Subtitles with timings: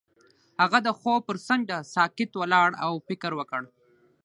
[0.61, 3.61] هغه د خوب پر څنډه ساکت ولاړ او فکر وکړ.